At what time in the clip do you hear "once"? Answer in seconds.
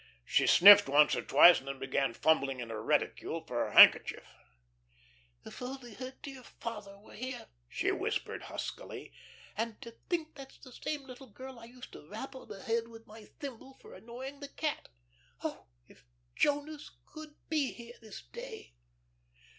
0.89-1.15